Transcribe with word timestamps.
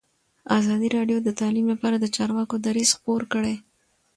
ازادي 0.59 0.87
راډیو 0.97 1.17
د 1.23 1.29
تعلیم 1.39 1.65
لپاره 1.73 1.95
د 1.99 2.05
چارواکو 2.15 2.55
دریځ 2.65 2.89
خپور 2.97 3.21
کړی. 3.33 3.55